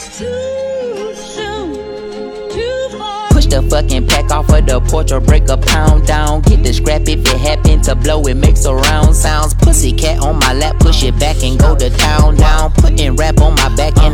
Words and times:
Push 0.00 0.16
the 3.46 3.66
fucking 3.68 4.06
pack 4.06 4.30
off 4.30 4.48
of 4.48 4.64
the 4.64 4.80
porch 4.88 5.12
or 5.12 5.20
break 5.20 5.50
a 5.50 5.58
pound 5.58 6.06
down. 6.06 6.40
Get 6.40 6.64
the 6.64 6.72
scrap 6.72 7.02
if 7.02 7.20
it 7.20 7.36
happen 7.36 7.82
to 7.82 7.94
blow, 7.94 8.22
it 8.22 8.38
makes 8.38 8.64
a 8.64 8.74
round 8.74 9.14
sounds. 9.14 9.52
Pussy 9.52 9.92
cat 9.92 10.20
on 10.20 10.38
my 10.38 10.54
lap, 10.54 10.78
push 10.80 11.02
it 11.02 11.18
back 11.18 11.42
and 11.42 11.58
go 11.58 11.76
to 11.76 11.90
town 11.90 12.36
down. 12.36 12.72
Putting 12.72 13.14
rap 13.16 13.42
on 13.42 13.54
my 13.56 13.69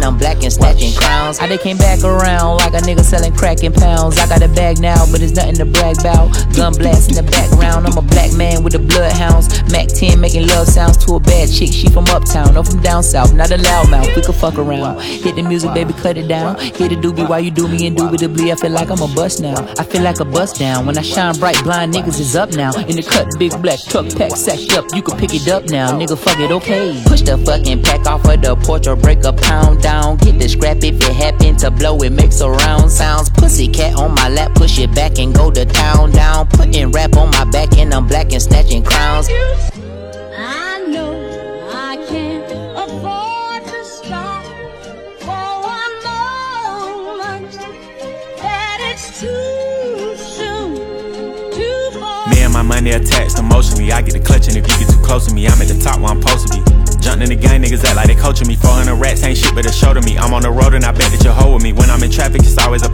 I'm 0.06 0.16
black 0.16 0.40
and 0.44 0.52
snatching 0.52 0.94
crowns. 0.94 1.40
I 1.40 1.48
they 1.48 1.58
came 1.58 1.76
back 1.78 2.04
around 2.04 2.58
like 2.58 2.74
a 2.74 2.78
nigga 2.86 3.02
selling 3.02 3.34
crack 3.34 3.64
in 3.64 3.72
pounds. 3.72 4.16
I 4.18 4.28
got 4.28 4.40
a 4.40 4.46
bag 4.46 4.78
now, 4.78 5.04
but 5.10 5.20
it's 5.20 5.32
nothing 5.32 5.56
to 5.56 5.64
brag 5.64 5.98
about. 5.98 6.30
Gun 6.54 6.72
blast 6.74 7.10
in 7.10 7.16
the 7.16 7.28
background, 7.28 7.88
I'm 7.88 7.98
a 7.98 8.02
black 8.02 8.32
man 8.32 8.62
with 8.62 8.74
the 8.74 8.78
bloodhounds. 8.78 9.48
Mac 9.72 9.88
10 9.88 10.20
making 10.20 10.46
love 10.46 10.68
sounds 10.68 10.96
to 11.04 11.14
a 11.14 11.20
bad 11.20 11.50
chick, 11.50 11.72
she 11.72 11.88
from 11.88 12.06
uptown, 12.06 12.54
no 12.54 12.62
from 12.62 12.80
down 12.82 13.02
south, 13.02 13.34
not 13.34 13.50
a 13.50 13.56
loudmouth. 13.56 14.14
We 14.14 14.22
could 14.22 14.36
fuck 14.36 14.58
around. 14.58 15.00
Hit 15.00 15.34
the 15.34 15.42
music, 15.42 15.74
baby, 15.74 15.92
cut 15.92 16.16
it 16.16 16.28
down. 16.28 16.56
Hit 16.60 16.90
the 16.90 16.96
doobie 17.02 17.28
while 17.28 17.40
you 17.40 17.50
do 17.50 17.66
me 17.66 17.86
indubitably. 17.86 18.52
I 18.52 18.54
feel 18.54 18.70
like 18.70 18.90
I'm 18.90 19.02
a 19.02 19.12
bust 19.12 19.40
now. 19.40 19.56
I 19.76 19.82
feel 19.82 20.02
like 20.02 20.20
a 20.20 20.24
bust 20.24 20.60
down. 20.60 20.86
When 20.86 20.96
I 20.96 21.02
shine 21.02 21.34
bright, 21.40 21.60
blind 21.64 21.92
niggas 21.92 22.20
is 22.20 22.36
up 22.36 22.52
now. 22.52 22.70
In 22.86 22.94
the 22.94 23.02
cut, 23.02 23.26
big 23.40 23.60
black 23.60 23.80
truck 23.82 24.06
pack 24.14 24.36
sacked 24.36 24.72
up. 24.78 24.84
You 24.94 25.02
can 25.02 25.18
pick 25.18 25.34
it 25.34 25.48
up 25.48 25.64
now, 25.64 25.90
nigga. 25.98 26.16
Fuck 26.16 26.38
it, 26.38 26.52
okay. 26.52 27.02
Push 27.06 27.22
the 27.22 27.38
fucking 27.38 27.82
pack 27.82 28.06
off 28.06 28.24
of 28.24 28.40
the 28.40 28.54
porch 28.54 28.86
or 28.86 28.94
break 28.94 29.24
a 29.24 29.32
pound 29.32 29.82
down. 29.82 29.95
Get 29.96 30.38
the 30.38 30.46
scrap 30.46 30.84
if 30.84 31.00
it 31.00 31.16
happen 31.16 31.56
to 31.56 31.70
blow, 31.70 31.96
it 32.02 32.12
makes 32.12 32.40
a 32.40 32.50
round 32.50 32.90
sounds. 32.92 33.30
Pussy 33.30 33.66
cat 33.66 33.96
on 33.96 34.14
my 34.14 34.28
lap, 34.28 34.54
push 34.54 34.78
it 34.78 34.94
back 34.94 35.18
and 35.18 35.34
go 35.34 35.50
to 35.50 35.64
town 35.64 36.10
down. 36.12 36.46
Putting 36.48 36.90
rap 36.92 37.16
on 37.16 37.30
my 37.30 37.44
back 37.44 37.78
and 37.78 37.94
I'm 37.94 38.06
black 38.06 38.30
and 38.32 38.42
snatching 38.42 38.84
crowns. 38.84 39.28
I 39.30 40.84
know 40.88 41.14
I 41.72 41.96
can't 42.08 42.44
afford 42.76 43.64
to 43.64 43.84
stop 43.84 44.44
for 45.24 45.46
one 45.64 45.96
moment. 46.04 47.52
That 48.42 48.78
it's 48.92 49.18
too 49.18 50.14
soon 50.16 50.76
to 51.56 51.98
fall. 51.98 52.26
Me 52.28 52.42
and 52.42 52.52
my 52.52 52.62
money 52.62 52.90
attached 52.90 53.38
emotionally. 53.38 53.90
I 53.92 54.02
get 54.02 54.12
the 54.12 54.34
and 54.36 54.56
if 54.58 54.68
you 54.68 54.78
get 54.78 54.92
too 54.92 55.02
close 55.02 55.26
to 55.26 55.34
me. 55.34 55.46
I'm 55.46 55.60
at 55.62 55.68
the 55.68 55.80
top 55.82 56.00
where 56.00 56.10
I'm 56.10 56.20
Jumped 57.16 57.32
in 57.32 57.40
the 57.40 57.48
gang, 57.48 57.62
niggas 57.62 57.82
act 57.82 57.96
like 57.96 58.08
they 58.08 58.14
coaching 58.14 58.46
me. 58.46 58.56
400 58.56 58.94
rats 58.94 59.22
ain't 59.24 59.38
shit, 59.38 59.54
but 59.54 59.64
a 59.64 59.72
show 59.72 59.94
to 59.94 60.02
me. 60.02 60.18
I'm 60.18 60.34
on 60.34 60.42
the 60.42 60.50
road 60.50 60.74
and 60.74 60.84
I 60.84 60.92
bet 60.92 61.10
that 61.12 61.24
hold 61.32 61.54
with 61.54 61.62
me. 61.62 61.72
When 61.72 61.88
I'm 61.88 62.02
in 62.02 62.10
traffic, 62.10 62.42
it's 62.44 62.58
always 62.58 62.82
a 62.82 62.90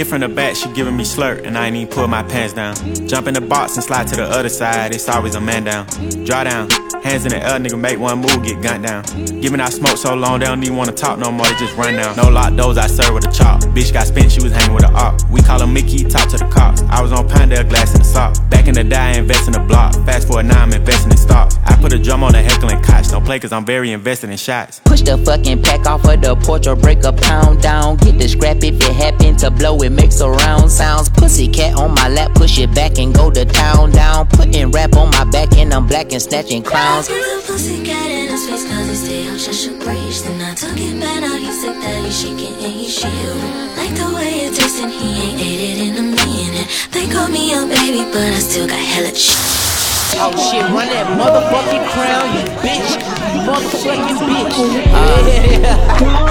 Hit 0.00 0.06
from 0.06 0.22
the 0.22 0.30
back, 0.30 0.56
she 0.56 0.66
giving 0.72 0.96
me 0.96 1.04
slurp, 1.04 1.44
and 1.44 1.58
I 1.58 1.66
ain't 1.66 1.76
even 1.76 1.92
pull 1.92 2.08
my 2.08 2.22
pants 2.22 2.54
down. 2.54 2.74
Jump 3.06 3.26
in 3.26 3.34
the 3.34 3.40
box 3.42 3.74
and 3.74 3.84
slide 3.84 4.06
to 4.06 4.16
the 4.16 4.24
other 4.24 4.48
side, 4.48 4.94
it's 4.94 5.06
always 5.10 5.34
a 5.34 5.42
man 5.42 5.64
down. 5.64 5.84
Draw 6.24 6.44
down, 6.44 6.70
hands 7.02 7.26
in 7.26 7.32
the 7.32 7.36
air, 7.36 7.58
nigga, 7.58 7.78
make 7.78 7.98
one 7.98 8.20
move, 8.20 8.42
get 8.42 8.62
gunned 8.62 8.86
down. 8.86 9.04
Giving 9.42 9.60
out 9.60 9.74
smoke 9.74 9.98
so 9.98 10.14
long, 10.14 10.40
they 10.40 10.46
don't 10.46 10.62
even 10.62 10.78
wanna 10.78 10.92
talk 10.92 11.18
no 11.18 11.30
more, 11.30 11.44
they 11.44 11.52
just 11.58 11.76
run 11.76 11.96
down. 11.96 12.16
No 12.16 12.30
lock 12.30 12.56
doors, 12.56 12.78
I 12.78 12.86
serve 12.86 13.12
with 13.12 13.26
a 13.26 13.30
chop. 13.30 13.60
Bitch 13.76 13.92
got 13.92 14.06
spent, 14.06 14.32
she 14.32 14.42
was 14.42 14.52
hanging 14.52 14.74
with 14.74 14.84
a 14.84 14.90
op. 14.90 15.20
We 15.28 15.42
call 15.42 15.60
her 15.60 15.66
Mickey, 15.66 16.04
talk 16.04 16.30
to 16.30 16.38
the 16.38 16.48
cops. 16.48 16.80
I 16.88 17.02
was 17.02 17.12
on 17.12 17.28
Pinedale, 17.28 17.64
glass 17.64 17.92
in 17.92 17.98
the 17.98 18.06
sock. 18.06 18.32
Back 18.48 18.68
in 18.68 18.74
the 18.74 18.84
day, 18.84 18.96
I 18.96 19.18
invest 19.18 19.48
in 19.48 19.52
the 19.52 19.60
block. 19.60 19.92
Fast 20.06 20.28
forward 20.28 20.46
now, 20.46 20.62
I'm 20.62 20.72
investing 20.72 21.10
in 21.10 21.18
stocks. 21.18 21.58
I 21.66 21.76
put 21.76 21.92
a 21.92 21.98
drum 21.98 22.22
on 22.22 22.32
the 22.32 22.42
Heckler 22.42 22.80
Koch. 22.80 23.10
Don't 23.10 23.24
play 23.24 23.38
cause 23.38 23.52
I'm 23.52 23.66
very 23.66 23.92
invested 23.92 24.30
in 24.30 24.36
shots. 24.36 24.80
Push 24.84 25.02
the 25.02 25.18
fucking 25.18 25.62
pack 25.62 25.86
off 25.86 26.04
of 26.04 26.22
the 26.22 26.36
porch 26.36 26.66
or 26.66 26.76
break 26.76 27.04
a 27.04 27.12
pound 27.12 27.60
down. 27.60 27.96
Get 27.96 28.18
the 28.18 28.28
scrap 28.28 28.58
if 28.62 28.80
it 28.80 28.96
happen 28.96 29.36
to 29.38 29.50
blow, 29.50 29.76
it 29.82 29.89
makes 29.90 30.20
a 30.20 30.28
round 30.30 30.70
sounds. 30.70 31.08
Pussy 31.10 31.48
cat 31.48 31.74
on 31.76 31.94
my 31.94 32.08
lap, 32.08 32.34
push 32.34 32.58
it 32.58 32.74
back 32.74 32.98
and 32.98 33.14
go 33.14 33.30
to 33.30 33.44
town 33.44 33.90
down. 33.90 34.26
Putting 34.28 34.70
rap 34.70 34.96
on 34.96 35.10
my 35.10 35.24
back 35.24 35.56
and 35.56 35.72
I'm 35.74 35.86
black 35.86 36.12
and 36.12 36.22
snatching 36.22 36.62
crowns. 36.62 37.08
Threw 37.08 37.16
the 37.16 37.42
pussy 37.46 37.84
cat 37.84 38.10
in 38.10 38.28
his 38.30 38.48
face 38.48 38.66
cause 38.68 38.88
he 38.88 38.94
stay 38.96 39.28
on 39.28 39.38
such 39.38 39.66
a 39.66 39.72
breeze. 39.84 40.22
Then 40.24 40.40
I 40.40 40.54
took 40.54 40.78
it 40.78 41.00
back, 41.00 41.20
now 41.20 41.36
he's 41.36 41.60
sick 41.60 41.74
that 41.74 42.04
he's 42.04 42.20
shaking 42.20 42.54
and 42.64 42.72
he's 42.72 42.94
shivering. 42.94 43.76
Like 43.76 43.94
the 43.94 44.14
way 44.14 44.46
it 44.46 44.54
tastes 44.54 44.80
and 44.80 44.92
he 44.92 45.08
ain't 45.22 45.40
ate 45.40 45.60
it 45.70 45.78
in 45.88 45.96
a 45.98 46.02
minute. 46.02 46.68
They 46.92 47.06
call 47.08 47.28
me 47.28 47.52
a 47.54 47.66
baby, 47.66 48.04
but 48.12 48.30
I 48.32 48.38
still 48.38 48.66
got 48.66 48.78
hella 48.78 49.14
shit. 49.14 49.36
Oh 50.22 50.32
shit, 50.36 50.62
run 50.74 50.88
that 50.90 51.06
motherfucking 51.16 51.86
crown, 51.94 52.26
you 52.36 52.44
bitch. 52.60 52.98
You 53.32 53.40
motherfucking 53.46 54.18
bitch. 54.28 54.56
Uh, 54.92 56.29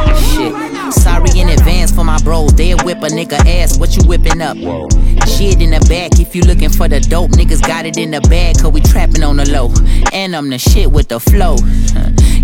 whip 2.90 3.04
a 3.04 3.14
nigga 3.14 3.38
ass. 3.46 3.78
What 3.78 3.96
you 3.96 4.04
whipping 4.08 4.42
up? 4.42 4.58
Shit 4.58 5.62
in 5.62 5.70
the 5.72 5.86
back. 5.88 6.20
If 6.20 6.36
you 6.36 6.42
looking 6.42 6.70
for 6.70 6.88
the 6.88 7.00
dope, 7.00 7.32
niggas 7.32 7.62
got 7.62 7.86
it 7.86 7.98
in 7.98 8.10
the 8.12 8.22
bag. 8.22 8.58
Cause 8.58 8.72
we 8.72 8.82
trapping 8.82 9.22
on 9.22 9.38
the 9.38 9.48
low. 9.50 9.72
And 10.12 10.36
I'm 10.36 10.50
the 10.50 10.58
shit 10.58 10.92
with 10.92 11.08
the 11.10 11.20
flow. 11.20 11.58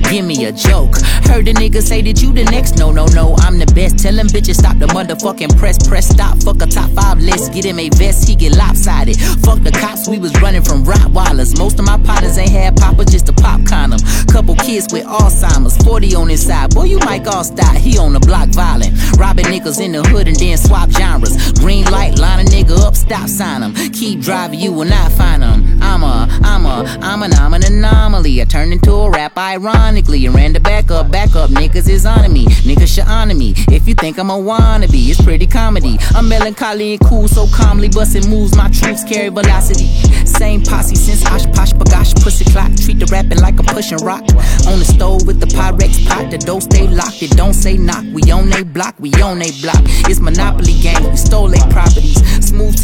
Give 0.10 0.26
me 0.26 0.46
a 0.46 0.52
joke. 0.52 0.98
Heard 1.26 1.46
the 1.46 1.54
nigga 1.54 1.82
say 1.82 2.02
that 2.04 2.22
you 2.22 2.32
the 2.34 2.44
next. 2.46 2.78
No, 2.78 2.92
no, 2.92 3.06
no. 3.08 3.36
I'm 3.40 3.58
the 3.58 3.66
best. 3.74 4.00
Tell 4.00 4.16
them 4.16 4.28
bitches 4.28 4.56
stop 4.56 4.78
the 4.78 4.88
motherfucking 4.88 5.58
press. 5.58 5.78
Press 5.88 6.08
stop. 6.08 6.38
Fuck 6.44 6.62
a 6.62 6.66
top 6.66 6.90
five 6.92 7.20
list. 7.20 7.54
Get 7.54 7.66
him 7.66 7.80
a 7.80 7.90
vest. 7.90 8.28
He 8.28 8.36
get 8.36 8.56
lopsided. 8.56 9.20
Fuck 9.44 9.64
the 9.64 9.72
cops. 9.72 10.08
We 10.08 10.20
was 10.20 10.34
running 10.42 10.64
from 10.64 10.84
Rottweilers. 10.86 11.58
Most 11.58 11.80
of 11.80 11.86
my 11.86 11.98
partners 11.98 12.38
ain't 12.38 12.52
had 12.52 12.78
papa 12.78 13.06
just 13.06 13.30
a 13.30 13.34
pop 13.34 13.66
condom. 13.66 14.00
Couple 14.32 14.56
kids 14.56 14.94
with 14.94 15.06
Alzheimer's. 15.06 15.78
40 15.84 16.16
on 16.16 16.30
his 16.30 16.46
side. 16.46 16.74
Boy, 16.74 16.86
you 16.86 17.00
Mike 17.00 17.24
Alstott. 17.24 17.76
He 17.76 17.98
on 17.98 18.14
the 18.14 18.20
block 18.20 18.50
violent. 18.50 18.94
Robbing 19.18 19.46
niggas 19.46 19.82
in 19.82 19.92
the 19.92 20.04
hood 20.04 20.28
and 20.28 20.38
then 20.38 20.58
swap 20.58 20.90
genres. 20.92 21.52
Green 21.54 21.86
light, 21.86 22.18
line 22.18 22.46
a 22.46 22.50
nigga 22.50 22.78
up, 22.80 22.96
stop 22.96 23.28
sign 23.28 23.64
him. 23.64 23.74
Keep 23.92 24.22
driving, 24.22 24.60
you 24.60 24.72
will 24.72 24.86
not 24.86 25.12
find 25.12 25.44
him. 25.44 25.75
I'm 25.86 26.04
a, 26.04 26.28
I'm 26.44 26.66
a, 26.66 26.84
I'm 27.02 27.22
an, 27.24 27.34
I'm 27.34 27.54
an 27.54 27.64
anomaly. 27.64 28.42
I 28.42 28.46
turned 28.46 28.74
into 28.74 28.92
a 28.92 29.10
rap 29.10 29.38
ironically 29.38 30.26
and 30.26 30.34
ran 30.34 30.54
the 30.54 30.60
back 30.60 30.90
up, 30.90 31.12
back 31.12 31.36
up. 31.36 31.52
Niggas 31.52 31.88
is 31.88 32.06
on 32.06 32.34
me, 32.34 32.46
niggas 32.46 32.96
should 32.96 33.08
honor 33.08 33.36
me. 33.36 33.54
If 33.70 33.88
you 33.88 33.94
think 33.94 34.18
I'm 34.18 34.30
a 34.30 34.34
wannabe, 34.34 35.10
it's 35.10 35.22
pretty 35.22 35.48
comedy. 35.48 35.98
I'm 36.16 36.28
melancholy 36.28 36.94
and 36.94 37.02
cool, 37.02 37.28
so 37.28 37.46
calmly 37.54 37.90
busting 37.90 38.30
moves. 38.30 38.56
My 38.58 38.70
troops 38.70 39.04
carry 39.04 39.30
velocity. 39.30 39.86
Same 40.26 40.64
posse 40.64 40.96
since 40.96 41.24
Osh 41.28 41.46
Kosh 41.56 41.72
B'gosh 41.74 42.22
Pussy 42.22 42.46
Clock. 42.46 42.76
Treat 42.76 43.00
the 43.00 43.06
rapping 43.06 43.40
like 43.40 43.60
I'm 43.60 43.66
pushing 43.66 44.00
rock. 44.00 44.24
On 44.68 44.80
the 44.80 44.86
stove 44.86 45.28
with 45.28 45.40
the 45.40 45.46
Pyrex 45.46 46.06
pot, 46.08 46.32
the 46.32 46.38
door 46.40 46.62
stay 46.62 46.88
locked. 46.88 47.22
It 47.22 47.32
don't 47.32 47.54
say 47.54 47.78
knock. 47.78 48.04
We 48.12 48.32
on 48.32 48.50
they 48.50 48.64
block, 48.64 48.96
we 49.00 49.14
on 49.22 49.40
they 49.40 49.52
block. 49.62 49.82
It's 50.10 50.20
Monopoly 50.20 50.74
game, 50.82 51.05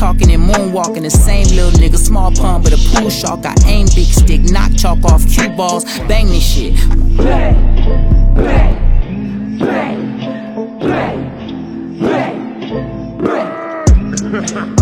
talking 0.02 0.32
and 0.32 0.42
moonwalking. 0.42 1.04
The 1.04 1.12
same 1.12 1.46
little 1.56 1.70
nigga, 1.80 1.98
small 1.98 2.32
pun, 2.32 2.64
but 2.64 2.74
a 2.74 2.78
pool 2.90 3.12
shark. 3.12 3.46
I 3.46 3.54
aim 3.68 3.86
big 3.94 4.08
stick, 4.08 4.42
knock 4.42 4.72
chalk 4.76 5.04
off 5.06 5.24
cue 5.30 5.50
balls, 5.50 5.86
bang 6.08 6.26
this 6.26 6.44
shit. 6.44 6.74
Bang, 7.18 8.36
bang, 8.36 9.60
bang, 9.60 10.18
bang, 10.80 11.30
bang, 12.00 12.42
bang. 14.42 14.81